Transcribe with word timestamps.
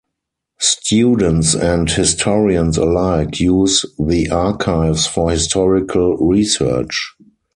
Students 0.57 1.53
and 1.53 1.87
historians 1.87 2.75
alike 2.79 3.39
use 3.39 3.85
the 3.99 4.31
Archives 4.31 5.05
for 5.05 5.29
historical 5.29 6.17
research. 6.17 7.13